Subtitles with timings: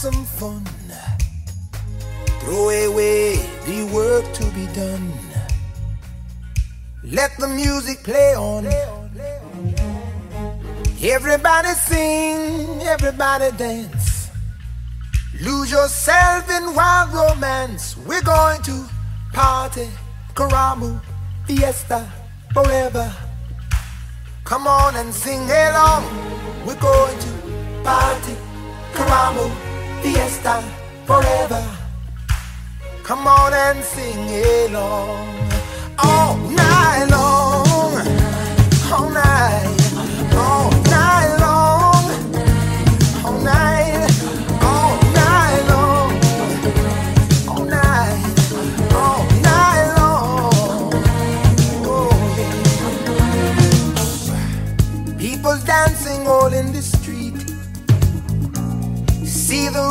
[0.00, 0.64] some fun.
[2.40, 3.36] Throw away
[3.66, 5.12] the work to be done.
[7.04, 8.66] Let the music play on.
[11.02, 14.30] Everybody sing, everybody dance.
[15.42, 17.94] Lose yourself in wild romance.
[17.98, 18.88] We're going to
[19.34, 19.90] party,
[20.32, 20.98] karamu,
[21.46, 22.10] fiesta,
[22.54, 23.14] forever.
[24.44, 26.04] Come on and sing along.
[26.64, 27.32] We're going to
[27.84, 28.34] party,
[28.94, 29.69] karamu,
[30.02, 30.62] fiesta
[31.06, 31.62] forever.
[33.02, 34.28] Come on and sing
[34.68, 35.28] along
[35.98, 37.39] all night long.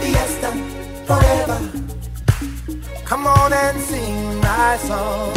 [0.00, 0.50] Fiesta
[1.06, 1.58] forever.
[3.04, 5.32] Come on and sing my song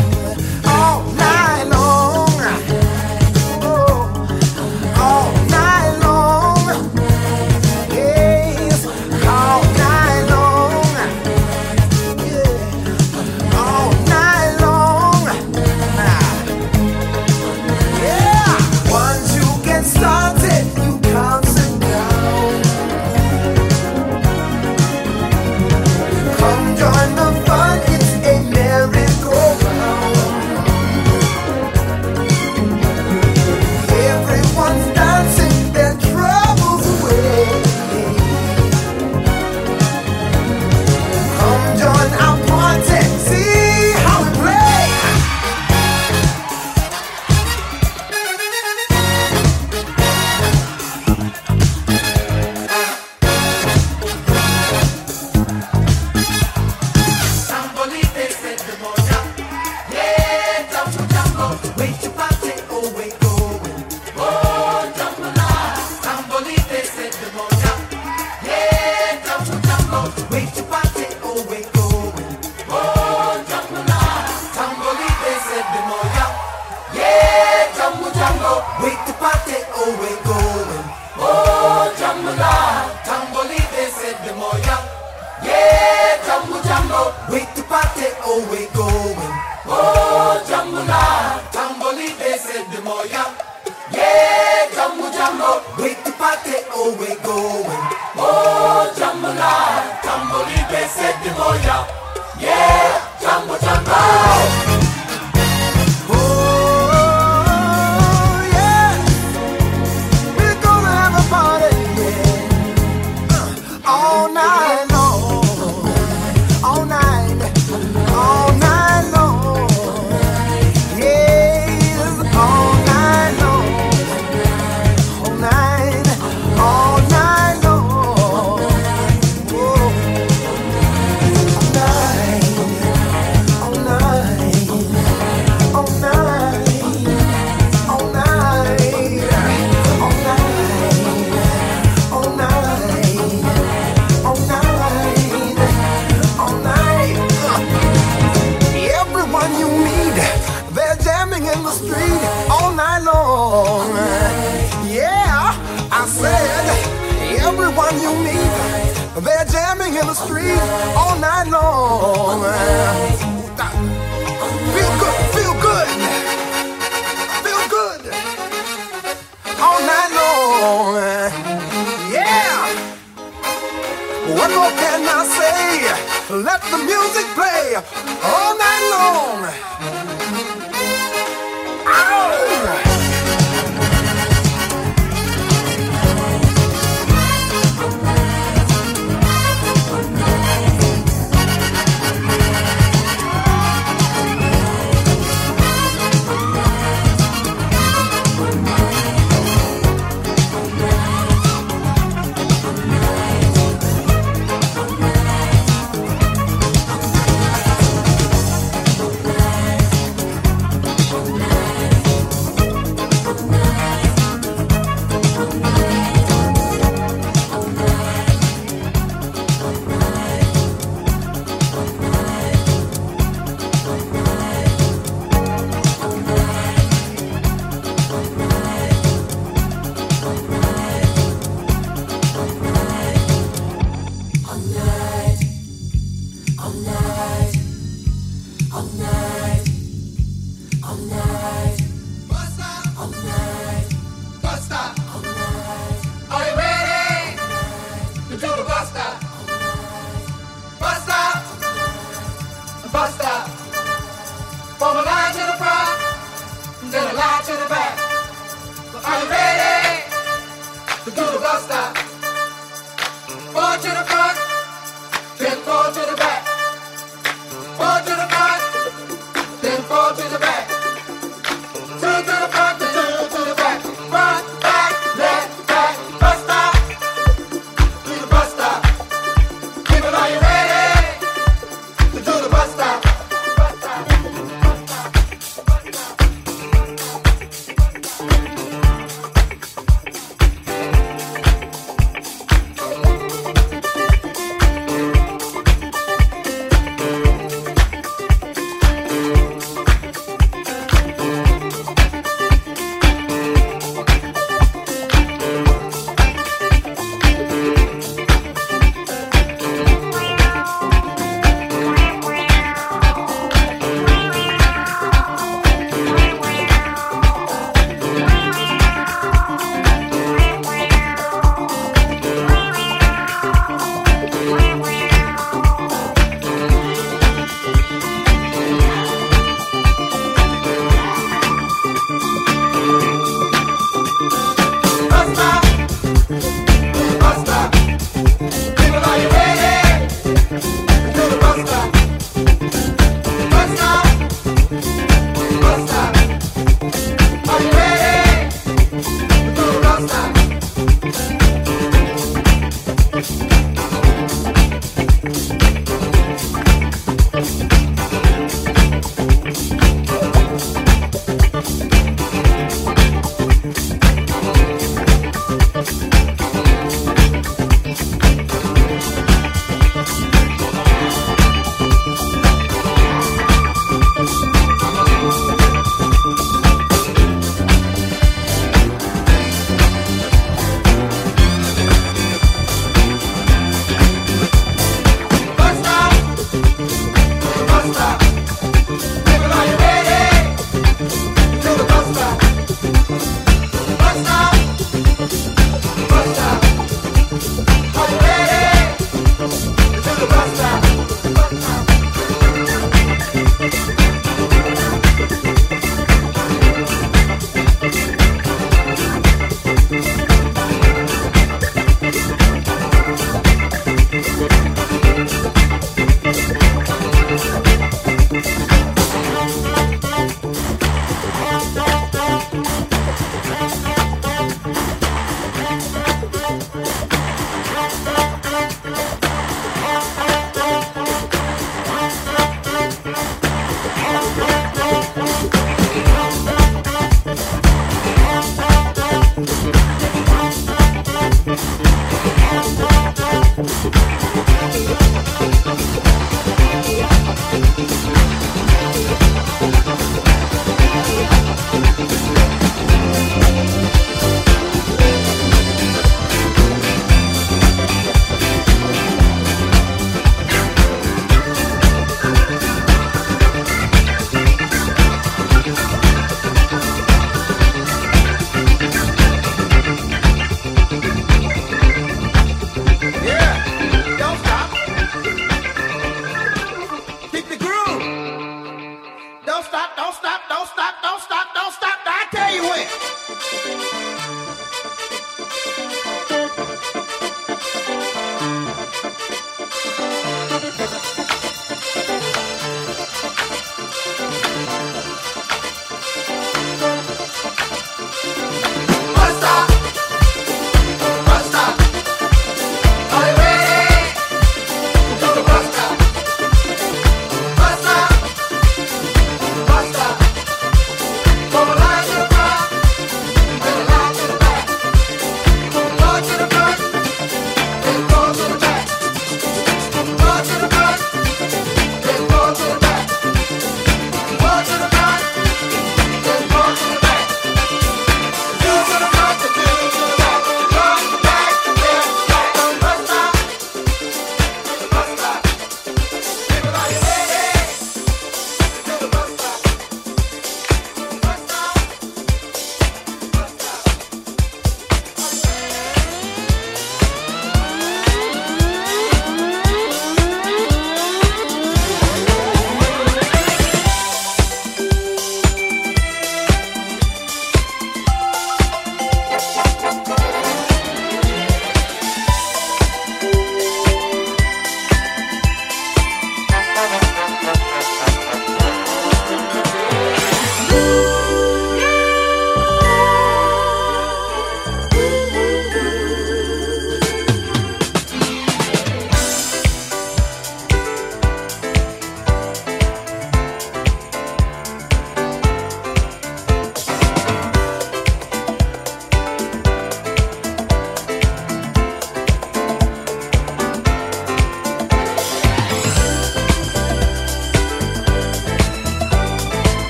[0.66, 2.31] all night long.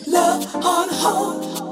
[0.08, 1.66] Love on hold.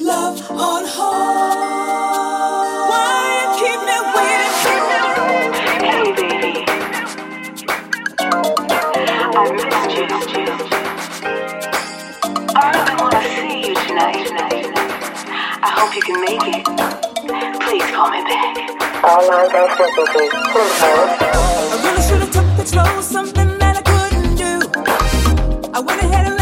[0.00, 2.90] Love on hold.
[2.90, 4.54] Why you keep me waiting?
[5.84, 6.66] Hey baby,
[9.18, 10.78] I missed you.
[12.56, 14.30] I really wanna see you tonight.
[15.62, 16.99] I hope you can make it
[18.00, 19.04] call me back.
[19.04, 20.30] All my are services.
[20.52, 20.82] Please.
[20.82, 24.52] I really should have took it slow, something that I couldn't do.
[25.74, 26.39] I went ahead and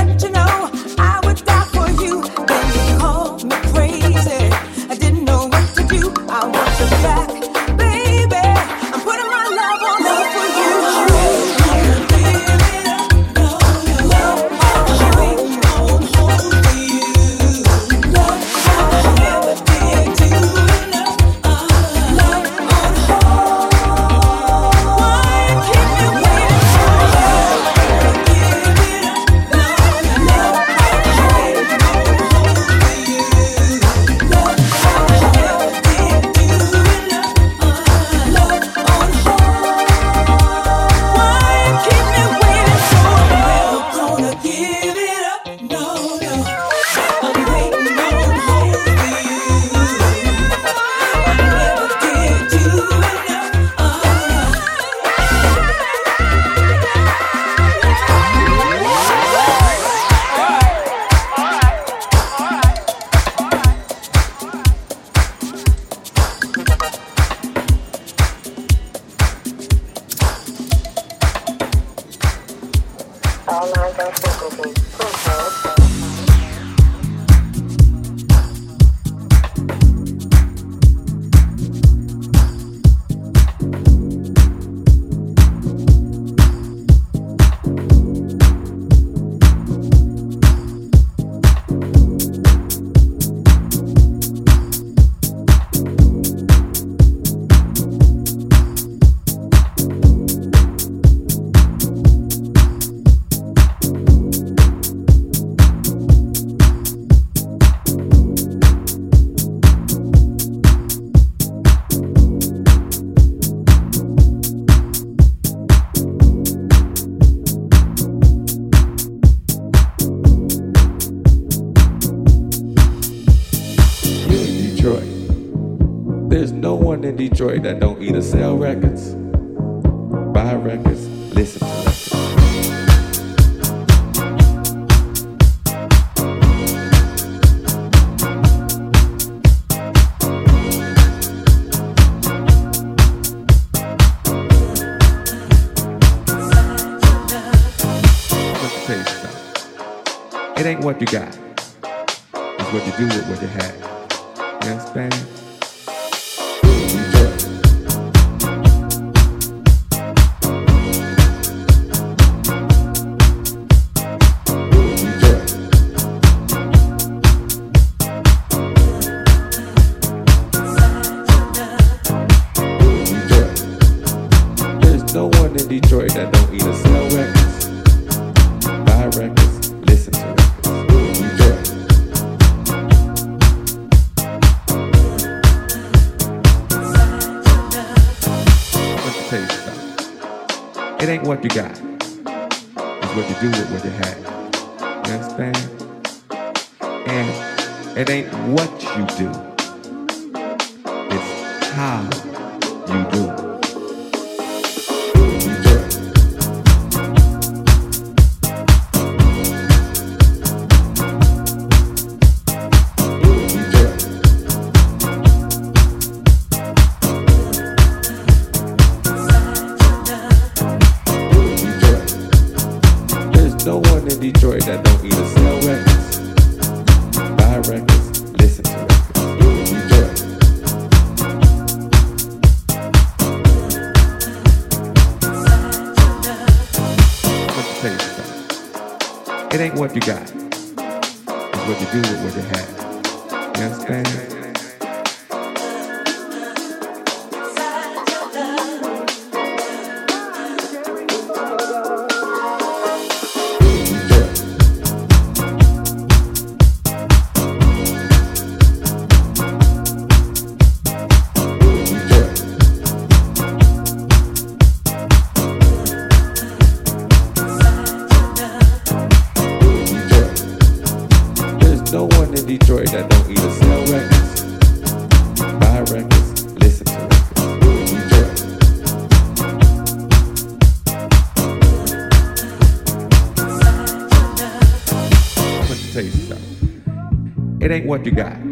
[287.89, 288.47] what you got.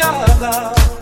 [0.00, 0.99] your love.